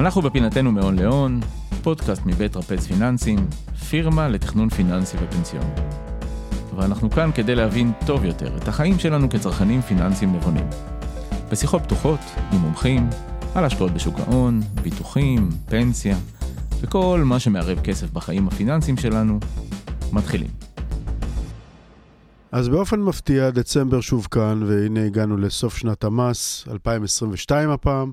[0.00, 1.40] אנחנו בפינתנו מהון להון,
[1.82, 3.38] פודקאסט מבית רפץ פיננסים,
[3.88, 5.64] פירמה לתכנון פיננסי ופנסיון.
[6.76, 10.66] ואנחנו כאן כדי להבין טוב יותר את החיים שלנו כצרכנים פיננסיים נבונים.
[11.50, 12.20] בשיחות פתוחות
[12.52, 13.08] עם מומחים
[13.54, 16.16] על השקעות בשוק ההון, ביטוחים, פנסיה
[16.80, 19.38] וכל מה שמערב כסף בחיים הפיננסיים שלנו,
[20.12, 20.50] מתחילים.
[22.52, 28.12] אז באופן מפתיע, דצמבר שוב כאן, והנה הגענו לסוף שנת המס, 2022 הפעם,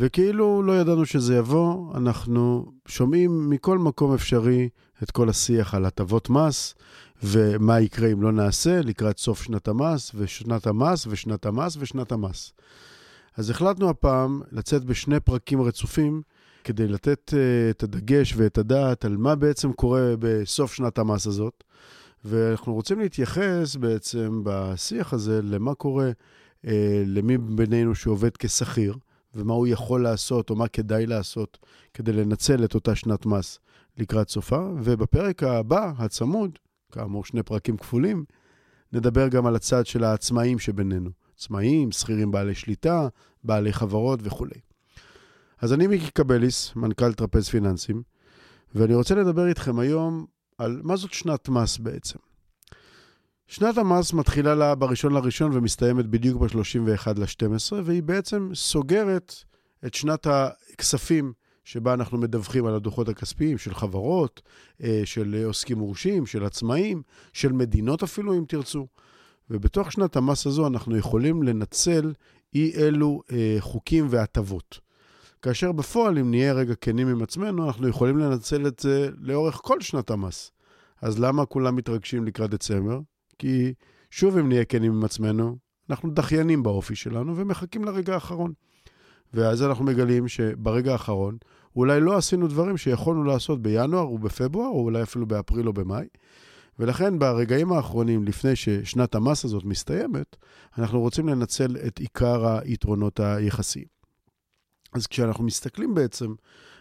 [0.00, 4.68] וכאילו לא ידענו שזה יבוא, אנחנו שומעים מכל מקום אפשרי
[5.02, 6.74] את כל השיח על הטבות מס,
[7.22, 12.52] ומה יקרה אם לא נעשה לקראת סוף שנת המס, ושנת המס, ושנת המס, ושנת המס.
[13.36, 16.22] אז החלטנו הפעם לצאת בשני פרקים רצופים,
[16.64, 17.36] כדי לתת uh,
[17.70, 21.64] את הדגש ואת הדעת על מה בעצם קורה בסוף שנת המס הזאת.
[22.24, 26.68] ואנחנו רוצים להתייחס בעצם בשיח הזה למה קורה uh,
[27.06, 28.94] למי בינינו שעובד כשכיר,
[29.34, 31.58] ומה הוא יכול לעשות או מה כדאי לעשות
[31.94, 33.58] כדי לנצל את אותה שנת מס
[33.98, 34.68] לקראת סופה.
[34.82, 36.58] ובפרק הבא, הצמוד,
[36.92, 38.24] כאמור שני פרקים כפולים,
[38.92, 41.10] נדבר גם על הצד של העצמאים שבינינו.
[41.36, 43.08] עצמאים, שכירים בעלי שליטה,
[43.44, 44.60] בעלי חברות וכולי.
[45.60, 48.02] אז אני מיקי קבליס, מנכ"ל טרפז פיננסים,
[48.74, 50.26] ואני רוצה לדבר איתכם היום
[50.58, 52.18] על מה זאת שנת מס בעצם.
[53.46, 59.34] שנת המס מתחילה לה בראשון לראשון ומסתיימת בדיוק ב-31 ל-12, והיא בעצם סוגרת
[59.86, 61.32] את שנת הכספים
[61.64, 64.42] שבה אנחנו מדווחים על הדוחות הכספיים של חברות,
[64.82, 68.86] אה, של עוסקים מורשים, של עצמאים, של מדינות אפילו, אם תרצו.
[69.50, 72.12] ובתוך שנת המס הזו אנחנו יכולים לנצל
[72.54, 74.80] אי אלו אה, חוקים והטבות.
[75.42, 79.80] כאשר בפועל, אם נהיה רגע כנים עם עצמנו, אנחנו יכולים לנצל את זה לאורך כל
[79.80, 80.50] שנת המס.
[81.02, 83.00] אז למה כולם מתרגשים לקראת דצמבר?
[83.38, 83.74] כי
[84.10, 85.56] שוב, אם נהיה כנים עם עצמנו,
[85.90, 88.52] אנחנו דחיינים באופי שלנו ומחכים לרגע האחרון.
[89.34, 91.36] ואז אנחנו מגלים שברגע האחרון,
[91.76, 96.06] אולי לא עשינו דברים שיכולנו לעשות בינואר או בפברואר, או אולי אפילו באפריל או במאי.
[96.78, 100.36] ולכן ברגעים האחרונים, לפני ששנת המס הזאת מסתיימת,
[100.78, 103.84] אנחנו רוצים לנצל את עיקר היתרונות היחסיים.
[104.92, 106.34] אז כשאנחנו מסתכלים בעצם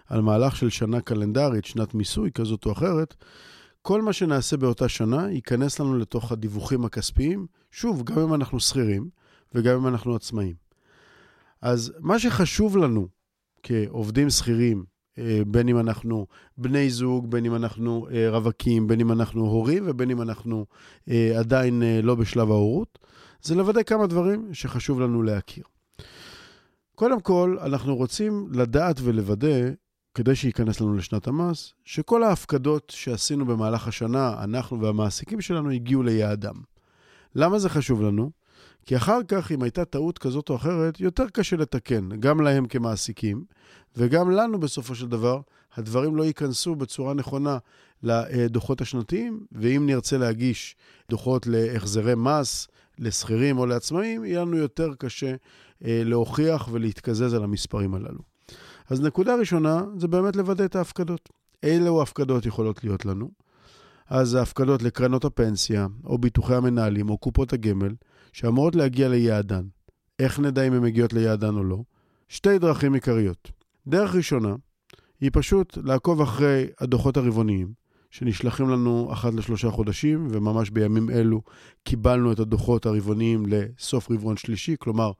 [0.07, 3.15] על מהלך של שנה קלנדרית, שנת מיסוי כזאת או אחרת,
[3.85, 9.09] כל מה שנעשה באותה שנה ייכנס לנו לתוך הדיווחים הכספיים, שוב, גם אם אנחנו שכירים
[9.55, 10.55] וגם אם אנחנו עצמאים.
[11.61, 13.07] אז מה שחשוב לנו
[13.63, 14.83] כעובדים שכירים,
[15.17, 16.27] אה, בין אם אנחנו
[16.57, 20.65] בני זוג, בין אם אנחנו אה, רווקים, בין אם אנחנו הורים ובין אם אנחנו
[21.09, 22.99] אה, עדיין לא בשלב ההורות,
[23.41, 25.63] זה לוודא כמה דברים שחשוב לנו להכיר.
[26.95, 29.69] קודם כל, אנחנו רוצים לדעת ולוודא,
[30.15, 36.55] כדי שייכנס לנו לשנת המס, שכל ההפקדות שעשינו במהלך השנה, אנחנו והמעסיקים שלנו, הגיעו ליעדם.
[37.35, 38.31] למה זה חשוב לנו?
[38.85, 43.43] כי אחר כך, אם הייתה טעות כזאת או אחרת, יותר קשה לתקן, גם להם כמעסיקים,
[43.97, 45.41] וגם לנו בסופו של דבר,
[45.75, 47.57] הדברים לא ייכנסו בצורה נכונה
[48.03, 50.75] לדוחות השנתיים, ואם נרצה להגיש
[51.09, 52.67] דוחות להחזרי מס
[52.99, 55.35] לשכירים או לעצמאים, יהיה לנו יותר קשה
[55.85, 58.32] אה, להוכיח ולהתקזז על המספרים הללו.
[58.89, 61.29] אז נקודה ראשונה זה באמת לוודא את ההפקדות.
[61.63, 63.31] אילו הפקדות יכולות להיות לנו?
[64.09, 67.93] אז ההפקדות לקרנות הפנסיה, או ביטוחי המנהלים, או קופות הגמל,
[68.33, 69.63] שאמורות להגיע ליעדן.
[70.19, 71.77] איך נדע אם הן מגיעות ליעדן או לא?
[72.29, 73.51] שתי דרכים עיקריות.
[73.87, 74.55] דרך ראשונה
[75.21, 77.73] היא פשוט לעקוב אחרי הדוחות הרבעוניים,
[78.11, 81.41] שנשלחים לנו אחת לשלושה חודשים, וממש בימים אלו
[81.83, 85.11] קיבלנו את הדוחות הרבעוניים לסוף רבעון שלישי, כלומר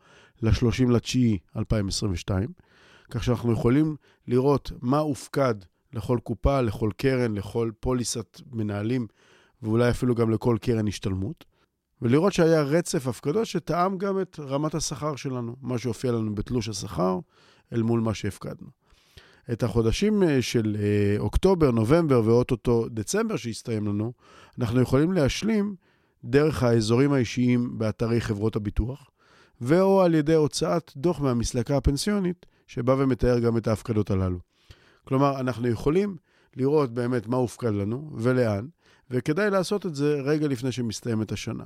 [0.41, 2.49] ל-30 לתשיעי 2022,
[3.11, 3.95] כך שאנחנו יכולים
[4.27, 5.55] לראות מה הופקד
[5.93, 9.07] לכל קופה, לכל קרן, לכל פוליסת מנהלים,
[9.61, 11.45] ואולי אפילו גם לכל קרן השתלמות.
[12.01, 17.19] ולראות שהיה רצף הפקדות שתאם גם את רמת השכר שלנו, מה שהופיע לנו בתלוש השכר
[17.73, 18.67] אל מול מה שהפקדנו.
[19.51, 24.13] את החודשים אה, של אה, אוקטובר, נובמבר ואו-טו-טו דצמבר שהסתיים לנו,
[24.59, 25.75] אנחנו יכולים להשלים
[26.23, 29.09] דרך האזורים האישיים באתרי חברות הביטוח,
[29.61, 34.39] ואו על ידי הוצאת דוח מהמסלקה הפנסיונית, שבא ומתאר גם את ההפקדות הללו.
[35.03, 36.17] כלומר, אנחנו יכולים
[36.55, 38.67] לראות באמת מה הופקד לנו ולאן,
[39.09, 41.63] וכדאי לעשות את זה רגע לפני שמסתיימת השנה.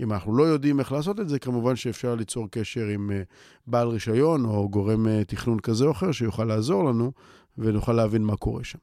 [0.00, 3.22] אם אנחנו לא יודעים איך לעשות את זה, כמובן שאפשר ליצור קשר עם אה,
[3.66, 7.12] בעל רישיון או גורם אה, תכנון כזה או אחר שיוכל לעזור לנו
[7.58, 8.78] ונוכל להבין מה קורה שם.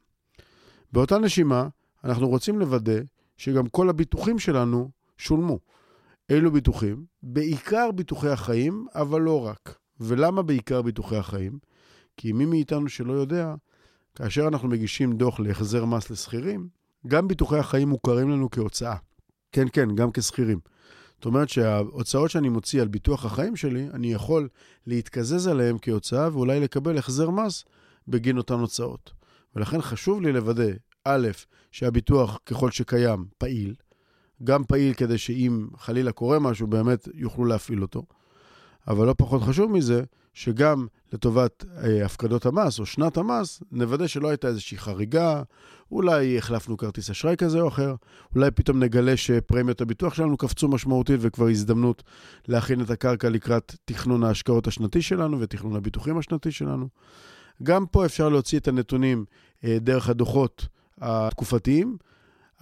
[0.92, 1.68] באותה נשימה,
[2.04, 3.02] אנחנו רוצים לוודא
[3.38, 5.60] שגם כל הביטוחים שלנו שולמו.
[6.30, 7.06] אילו ביטוחים?
[7.24, 9.78] בעיקר ביטוחי החיים, אבל לא רק.
[10.04, 11.60] ולמה בעיקר ביטוחי החיים?
[12.18, 13.56] כי מי מאיתנו שלא יודע,
[14.16, 16.68] כאשר אנחנו מגישים דוח להחזר מס לשכירים,
[17.08, 18.96] גם ביטוחי החיים מוכרים לנו כהוצאה.
[19.52, 20.60] כן, כן, גם כשכירים.
[21.16, 24.48] זאת אומרת שההוצאות שאני מוציא על ביטוח החיים שלי, אני יכול
[24.88, 27.66] להתקזז עליהן כהוצאה ואולי לקבל החזר מס
[28.08, 29.14] בגין אותן הוצאות.
[29.56, 30.72] ולכן חשוב לי לוודא,
[31.04, 31.28] א',
[31.72, 33.76] שהביטוח, ככל שקיים, פעיל.
[34.44, 38.04] גם פעיל כדי שאם חלילה קורה משהו, באמת יוכלו להפעיל אותו.
[38.88, 40.04] אבל לא פחות חשוב מזה,
[40.34, 45.44] שגם לטובת אה, הפקדות המס או שנת המס, נוודא שלא הייתה איזושהי חריגה,
[45.92, 47.96] אולי החלפנו כרטיס אשראי כזה או אחר,
[48.36, 52.04] אולי פתאום נגלה שפרמיות הביטוח שלנו קפצו משמעותית וכבר הזדמנות
[52.48, 56.88] להכין את הקרקע לקראת תכנון ההשקעות השנתי שלנו ותכנון הביטוחים השנתי שלנו.
[57.64, 59.26] גם פה אפשר להוציא את הנתונים
[59.64, 60.68] אה, דרך הדוחות
[61.02, 61.98] התקופתיים.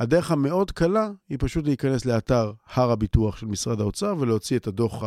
[0.02, 5.04] הדרך המאוד קלה היא פשוט להיכנס לאתר הר הביטוח של משרד האוצר ולהוציא את הדוח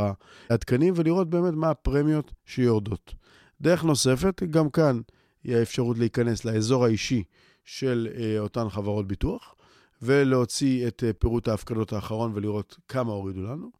[0.50, 3.14] העדכני ולראות באמת מה הפרמיות שיורדות.
[3.60, 5.00] דרך נוספת, גם כאן
[5.44, 7.22] היא האפשרות להיכנס לאזור האישי
[7.64, 9.54] של אה, אותן חברות ביטוח
[10.02, 13.70] ולהוציא את אה, פירוט ההפקדות האחרון ולראות כמה הורידו לנו.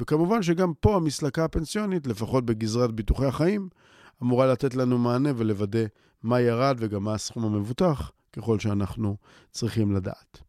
[0.00, 3.68] וכמובן שגם פה המסלקה הפנסיונית, לפחות בגזרת ביטוחי החיים,
[4.22, 5.84] אמורה לתת לנו מענה ולוודא
[6.22, 9.16] מה ירד וגם מה הסכום המבוטח, ככל שאנחנו
[9.50, 10.45] צריכים לדעת.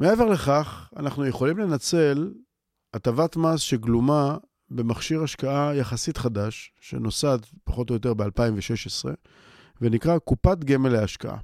[0.00, 2.32] מעבר לכך, אנחנו יכולים לנצל
[2.94, 4.36] הטבת מס שגלומה
[4.70, 9.08] במכשיר השקעה יחסית חדש, שנוסד פחות או יותר ב-2016,
[9.80, 11.38] ונקרא קופת גמל להשקעה.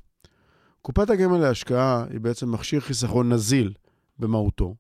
[0.83, 3.75] קופת הגמל להשקעה היא בעצם מכשיר חיסכון נזיל
[4.19, 4.75] במהותו,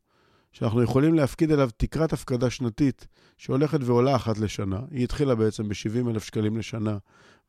[0.53, 3.07] שאנחנו יכולים להפקיד אליו תקרת הפקדה שנתית
[3.37, 4.81] שהולכת ועולה אחת לשנה.
[4.91, 6.99] היא התחילה בעצם ב-70 אלף שקלים לשנה,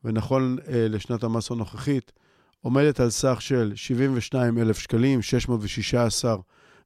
[0.03, 2.11] ונכון אה, לשנת המס הנוכחית,
[2.61, 6.35] עומדת על סך של 72 אלף שקלים, 616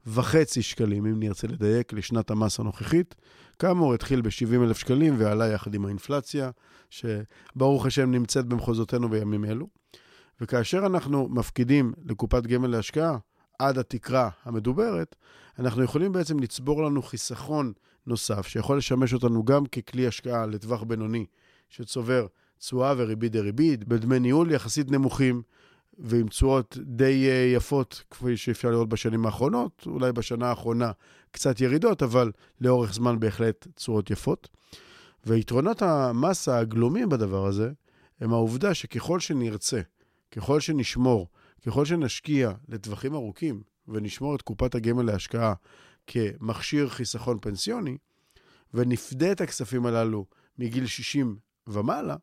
[0.08, 3.16] וחצי שקלים, אם נרצה לדייק, לשנת המס הנוכחית.
[3.60, 6.50] כאמור, התחיל ב-70 אלף שקלים ועלה יחד עם האינפלציה,
[6.90, 9.68] שברוך השם נמצאת במחוזותינו בימים אלו.
[10.42, 13.18] וכאשר אנחנו מפקידים לקופת גמל להשקעה
[13.60, 15.16] עד התקרה המדוברת,
[15.60, 17.74] אנחנו יכולים בעצם לצבור לנו חיסכון
[18.08, 21.26] נוסף, שיכול לשמש אותנו גם ככלי השקעה לטווח בינוני,
[21.70, 22.26] שצובר
[22.60, 25.42] תשואה וריבית דריבית, בדמי ניהול יחסית נמוכים,
[26.00, 30.92] ועם תשואות די אה, יפות, כפי שאפשר לראות בשנים האחרונות, אולי בשנה האחרונה
[31.32, 34.50] קצת ירידות, אבל לאורך זמן בהחלט תשואות יפות.
[35.26, 37.72] ויתרונות המס הגלומים בדבר הזה,
[38.20, 39.82] הם העובדה שככל שנרצה,
[40.32, 41.28] ככל שנשמור,
[41.66, 45.54] ככל שנשקיע לטווחים ארוכים, ונשמור את קופת הגמל להשקעה
[46.08, 47.98] כמכשיר חיסכון פנסיוני,
[48.74, 50.26] ונפדה את הכספים הללו
[50.58, 51.38] מגיל 60
[51.68, 52.16] ומעלה,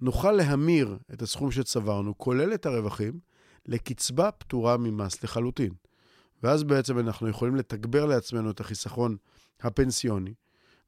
[0.00, 3.20] נוכל להמיר את הסכום שצברנו, כולל את הרווחים,
[3.66, 5.72] לקצבה פטורה ממס לחלוטין.
[6.42, 9.16] ואז בעצם אנחנו יכולים לתגבר לעצמנו את החיסכון
[9.60, 10.34] הפנסיוני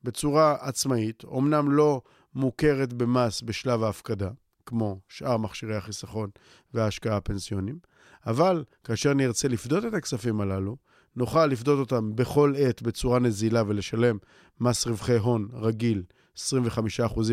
[0.02, 2.02] בצורה עצמאית, אמנם לא
[2.34, 4.30] מוכרת במס בשלב ההפקדה,
[4.66, 6.30] כמו שאר מכשירי החיסכון
[6.74, 7.78] וההשקעה הפנסיונים,
[8.26, 10.76] אבל כאשר נרצה לפדות את הכספים הללו,
[11.16, 14.18] נוכל לפדות אותם בכל עת בצורה נזילה ולשלם
[14.60, 16.02] מס רווחי הון רגיל,
[16.36, 16.40] 25%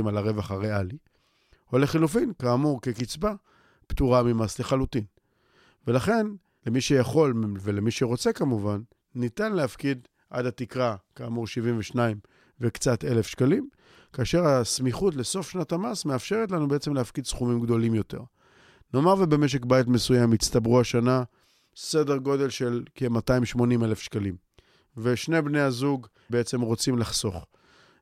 [0.08, 0.98] על הרווח הריאלי,
[1.74, 3.34] או לחילופין, כאמור, כקצבה,
[3.88, 5.04] פטורה ממס לחלוטין.
[5.88, 6.28] ולכן,
[6.66, 8.82] למי שיכול ולמי שרוצה כמובן,
[9.16, 12.18] ניתן להפקיד עד התקרה, כאמור 72
[12.60, 13.70] וקצת אלף שקלים,
[14.14, 18.20] כאשר הסמיכות לסוף שנת המס מאפשרת לנו בעצם להפקיד סכומים גדולים יותר.
[18.94, 21.24] נאמר ובמשק בית מסוים הצטברו השנה
[21.76, 24.36] סדר גודל של כ-280 אלף שקלים,
[24.98, 27.46] ושני בני הזוג בעצם רוצים לחסוך.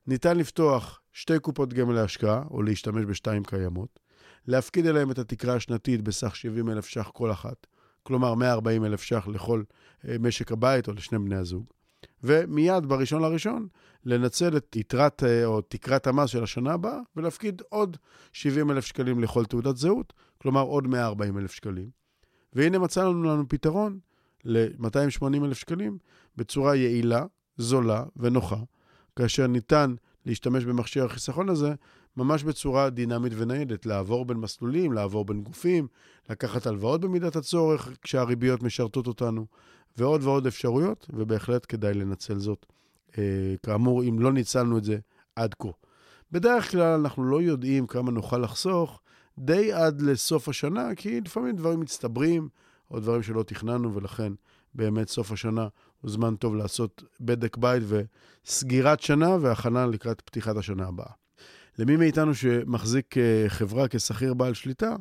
[0.06, 4.00] ניתן לפתוח שתי קופות גמל להשקעה, או להשתמש בשתיים קיימות,
[4.46, 7.66] להפקיד אליהם את התקרה השנתית בסך 70 אלף ש"ח כל אחת,
[8.02, 9.62] כלומר 140 אלף ש"ח לכל
[10.08, 11.64] אה, משק הבית או לשני בני הזוג,
[12.22, 13.68] ומיד בראשון לראשון
[14.04, 17.96] לנצל את יתרת אה, או תקרת המס של השנה הבאה ולהפקיד עוד
[18.32, 21.90] 70 אלף שקלים לכל תעודת זהות, כלומר עוד 140 אלף שקלים.
[22.52, 23.98] והנה מצאנו לנו פתרון
[24.44, 25.98] ל-280 אלף שקלים
[26.36, 28.58] בצורה יעילה, זולה ונוחה,
[29.16, 29.94] כאשר ניתן
[30.26, 31.74] להשתמש במכשיר החיסכון הזה
[32.16, 35.86] ממש בצורה דינמית וניידת, לעבור בין מסלולים, לעבור בין גופים,
[36.30, 39.46] לקחת הלוואות במידת הצורך כשהריביות משרתות אותנו,
[39.96, 42.66] ועוד ועוד אפשרויות, ובהחלט כדאי לנצל זאת.
[43.18, 44.98] אה, כאמור, אם לא ניצלנו את זה
[45.36, 45.68] עד כה.
[46.32, 49.00] בדרך כלל אנחנו לא יודעים כמה נוכל לחסוך
[49.38, 52.48] די עד לסוף השנה, כי לפעמים דברים מצטברים,
[52.90, 54.32] או דברים שלא תכננו, ולכן
[54.74, 55.68] באמת סוף השנה
[56.04, 57.82] הוא זמן טוב לעשות בדק בית
[58.46, 61.10] וסגירת שנה והכנה לקראת פתיחת השנה הבאה.
[61.78, 64.96] למי מאיתנו שמחזיק אה, חברה כשכיר בעל שליטה,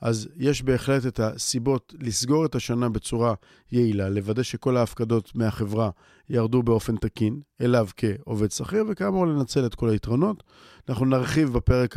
[0.00, 3.34] אז יש בהחלט את הסיבות לסגור את השנה בצורה
[3.72, 5.90] יעילה, לוודא שכל ההפקדות מהחברה
[6.28, 10.42] ירדו באופן תקין אליו כעובד שכיר, וכאמור לנצל את כל היתרונות.
[10.88, 11.96] אנחנו נרחיב בפרק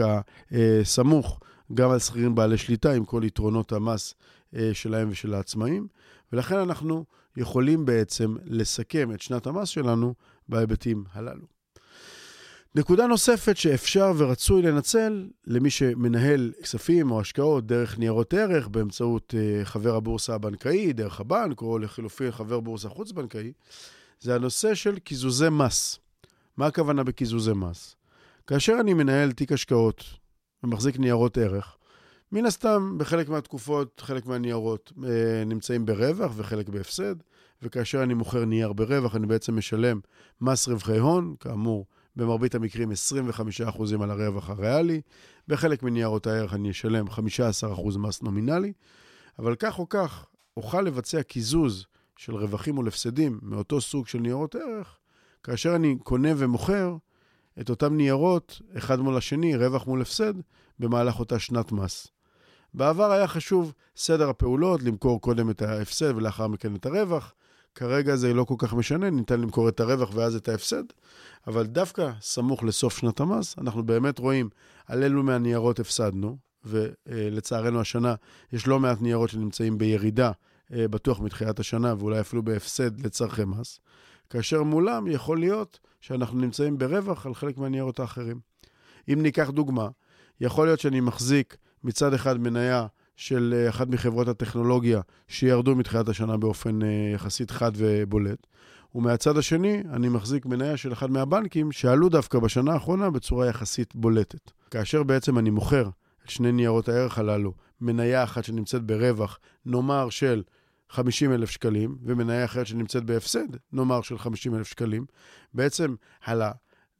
[0.52, 1.40] הסמוך
[1.74, 4.14] גם על שכירים בעלי שליטה עם כל יתרונות המס
[4.56, 5.88] אה, שלהם ושל העצמאים,
[6.34, 7.06] ולכן אנחנו
[7.38, 10.13] יכולים בעצם לסכם את שנת המס שלנו
[10.50, 11.46] בהיבטים הללו.
[12.75, 19.65] נקודה נוספת שאפשר ורצוי לנצל למי שמנהל כספים או השקעות דרך ניירות ערך באמצעות uh,
[19.65, 23.51] חבר הבורסה הבנקאי, דרך הבנק, או לחילופין חבר בורסה חוץ-בנקאי,
[24.20, 26.00] זה הנושא של קיזוזי מס.
[26.58, 27.96] מה הכוונה בקיזוזי מס?
[28.48, 30.04] כאשר אני מנהל תיק השקעות
[30.63, 31.77] ומחזיק ניירות ערך,
[32.36, 37.15] מן הסתם, בחלק מהתקופות, חלק מהניירות אה, נמצאים ברווח וחלק בהפסד,
[37.62, 40.00] וכאשר אני מוכר נייר ברווח, אני בעצם משלם
[40.42, 42.92] מס רווחי הון, כאמור, במרבית המקרים
[43.68, 45.01] 25% על הרווח הריאלי,
[45.48, 48.74] בחלק מניירות הערך אני אשלם 15% מס נומינלי,
[49.39, 50.25] אבל כך או כך,
[50.58, 51.86] אוכל לבצע קיזוז
[52.18, 54.98] של רווחים מול הפסדים מאותו סוג של ניירות ערך,
[55.44, 56.96] כאשר אני קונה ומוכר
[57.62, 60.34] את אותם ניירות, אחד מול השני, רווח מול הפסד,
[60.80, 62.14] במהלך אותה שנת מס.
[62.75, 67.34] בעבר היה חשוב סדר הפעולות, למכור קודם את ההפסד ולאחר מכן את הרווח.
[67.75, 70.84] כרגע זה לא כל כך משנה, ניתן למכור את הרווח ואז את ההפסד,
[71.48, 74.50] אבל דווקא סמוך לסוף שנת המס, אנחנו באמת רואים
[74.88, 78.15] על אילו מהניירות הפסדנו, ולצערנו השנה
[78.53, 80.32] יש לא מעט ניירות שנמצאים בירידה,
[80.74, 83.79] אה, בטוח מתחילת השנה, ואולי אפילו בהפסד לצורכי מס,
[84.29, 88.39] כאשר מולם יכול להיות שאנחנו נמצאים ברווח על חלק מהניירות האחרים.
[89.13, 89.88] אם ניקח דוגמה,
[90.41, 96.38] יכול להיות שאני מחזיק מצד אחד מניה של אה, אחת מחברות הטכנולוגיה שירדו מתחילת השנה
[96.38, 98.48] באופן אה, יחסית חד ובולט.
[98.96, 104.51] ומהצד השני, אני מחזיק מניה של אחד מהבנקים שעלו דווקא בשנה האחרונה בצורה יחסית בולטת.
[104.72, 105.89] כאשר בעצם אני מוכר
[106.25, 110.44] את שני ניירות הערך הללו, מניה אחת שנמצאת ברווח, נאמר של
[110.89, 115.06] 50 אלף שקלים, ומניה אחרת שנמצאת בהפסד, נאמר של 50 אלף שקלים,
[115.54, 116.42] בעצם על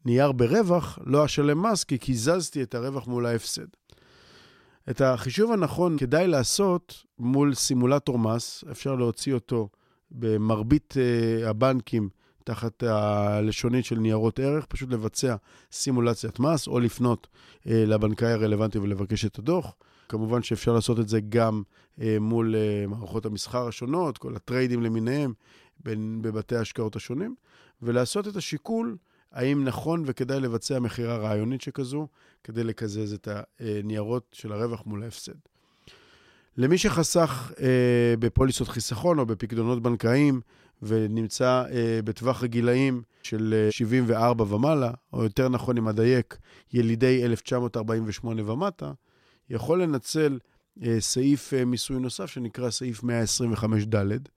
[0.06, 3.68] הנייר ברווח לא אשלם מס כי קיזזתי את הרווח מול ההפסד.
[4.90, 9.70] את החישוב הנכון כדאי לעשות מול סימולטור מס, אפשר להוציא אותו
[10.12, 12.10] במרבית uh, הבנקים
[12.44, 15.36] תחת הלשונית של ניירות ערך, פשוט לבצע
[15.72, 17.28] סימולציית מס או לפנות
[17.64, 19.76] uh, לבנקאי הרלוונטי ולבקש את הדוח.
[20.10, 21.64] כמובן שאפשר לעשות את זה גם
[22.00, 25.34] uh, מול uh, מערכות המסחר השונות, כל הטריידים למיניהם
[25.84, 27.36] בין, בבתי ההשקעות השונים,
[27.82, 28.98] ולעשות את השיקול
[29.36, 32.08] האם נכון וכדאי לבצע מכירה רעיונית שכזו
[32.44, 33.28] כדי לקזז את
[33.60, 35.34] הניירות של הרווח מול ההפסד.
[36.58, 40.42] למי שחסך אה, בפוליסות חיסכון או בפקדונות בנקאיים
[40.82, 46.38] ונמצא אה, בטווח הגילאים של אה, 74 ומעלה, או יותר נכון, אם אדייק,
[46.74, 48.92] ילידי 1948 ומטה,
[49.50, 50.40] יכול לנצל
[50.84, 54.30] אה, סעיף אה, מיסוי נוסף שנקרא סעיף 125ד,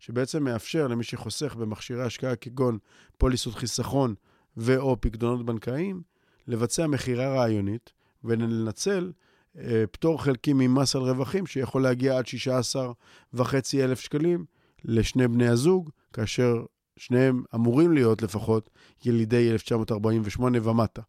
[0.00, 2.78] שבעצם מאפשר למי שחוסך במכשירי השקעה כגון
[3.18, 4.14] פוליסות חיסכון
[4.56, 6.02] ו/או פקדונות בנקאיים,
[6.48, 7.92] לבצע מכירה רעיונית
[8.24, 9.12] ולנצל
[9.58, 14.44] אה, פטור חלקי ממס על רווחים שיכול להגיע עד 16,500 אלף שקלים
[14.84, 16.64] לשני בני הזוג, כאשר
[16.96, 18.70] שניהם אמורים להיות לפחות
[19.04, 21.02] ילידי 1948 ומטה.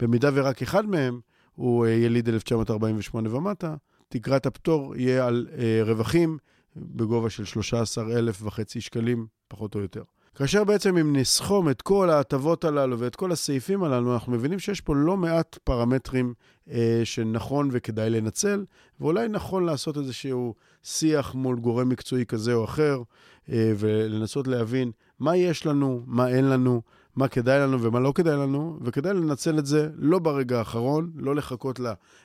[0.00, 1.20] במידה ורק אחד מהם
[1.54, 3.74] הוא אה, יליד 1948 ומטה,
[4.08, 6.38] תקרת הפטור יהיה על אה, רווחים
[6.76, 10.02] בגובה של 13,500 שקלים, פחות או יותר.
[10.38, 14.80] כאשר בעצם אם נסכום את כל ההטבות הללו ואת כל הסעיפים הללו, אנחנו מבינים שיש
[14.80, 16.34] פה לא מעט פרמטרים
[16.70, 18.64] אה, שנכון וכדאי לנצל,
[19.00, 23.02] ואולי נכון לעשות איזשהו שיח מול גורם מקצועי כזה או אחר,
[23.48, 26.82] אה, ולנסות להבין מה יש לנו, מה אין לנו,
[27.16, 31.34] מה כדאי לנו ומה לא כדאי לנו, וכדאי לנצל את זה לא ברגע האחרון, לא
[31.34, 31.80] לחכות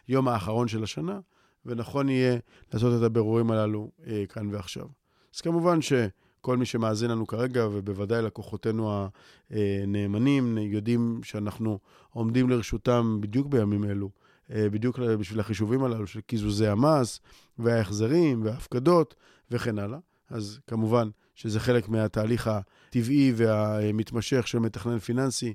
[0.07, 1.19] ליום האחרון של השנה,
[1.65, 2.37] ונכון יהיה
[2.73, 4.85] לעשות את הבירורים הללו אה, כאן ועכשיו.
[5.35, 5.93] אז כמובן ש...
[6.43, 9.07] כל מי שמאזין לנו כרגע, ובוודאי לקוחותינו
[9.49, 14.09] הנאמנים, יודעים שאנחנו עומדים לרשותם בדיוק בימים אלו,
[14.49, 17.19] בדיוק בשביל החישובים הללו של קיזוזי המס,
[17.57, 19.15] וההחזרים, וההפקדות,
[19.51, 19.99] וכן הלאה.
[20.29, 25.53] אז כמובן שזה חלק מהתהליך הטבעי והמתמשך של מתכנן פיננסי,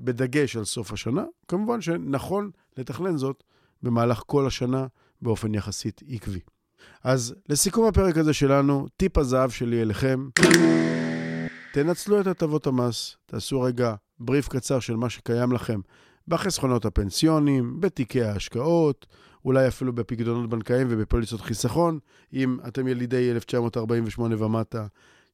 [0.00, 1.24] בדגש על סוף השנה.
[1.48, 3.44] כמובן שנכון לתכנן זאת
[3.82, 4.86] במהלך כל השנה
[5.22, 6.40] באופן יחסית עקבי.
[7.04, 10.28] אז לסיכום הפרק הזה שלנו, טיפ הזהב שלי אליכם,
[11.72, 15.80] תנצלו את הטבות המס, תעשו רגע בריף קצר של מה שקיים לכם
[16.28, 19.06] בחסכונות הפנסיונים, בתיקי ההשקעות,
[19.44, 21.98] אולי אפילו בפקדונות בנקאיים ובפוליסות חיסכון,
[22.32, 24.86] אם אתם ילידי 1948 ומטה.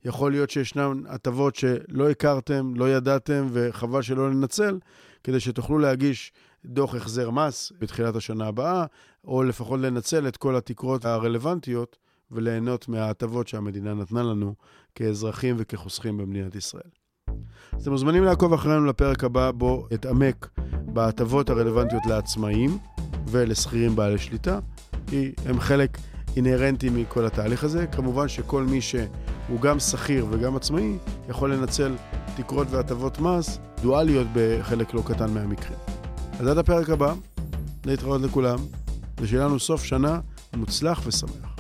[0.05, 4.79] יכול להיות שישנן הטבות שלא הכרתם, לא ידעתם, וחבל שלא לנצל,
[5.25, 6.33] כדי שתוכלו להגיש
[6.65, 8.85] דוח החזר מס בתחילת השנה הבאה,
[9.26, 11.97] או לפחות לנצל את כל התקרות הרלוונטיות
[12.30, 14.54] וליהנות מההטבות שהמדינה נתנה לנו
[14.95, 16.90] כאזרחים וכחוסכים במדינת ישראל.
[17.73, 20.49] אז אתם מוזמנים לעקוב אחרינו לפרק הבא, בו אתעמק
[20.85, 22.78] בהטבות הרלוונטיות לעצמאים
[23.28, 24.59] ולשכירים בעלי שליטה,
[25.06, 25.99] כי הם חלק
[26.37, 27.87] אינהרנטי מכל התהליך הזה.
[27.87, 31.97] כמובן שכל מי שהוא גם שכיר וגם עצמאי יכול לנצל
[32.37, 35.78] תקרות והטבות מס אינדיבידואליות בחלק לא קטן מהמקרים.
[36.40, 37.14] אז עד הפרק הבא,
[37.85, 38.59] להתראות לכולם,
[39.20, 40.20] ושיהיה לנו סוף שנה
[40.56, 41.56] מוצלח ושמח.